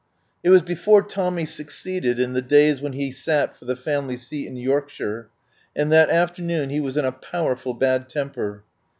[0.43, 4.47] It was before Tommy succeeded, in the days when he sat for the family seat
[4.47, 5.29] in Yorkshire,
[5.75, 8.63] and that aft ernoon he was in a powerful bad temper.